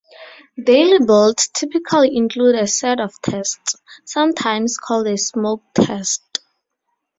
[0.57, 6.39] Daily builds typically include a set of tests, sometimes called a smoke test.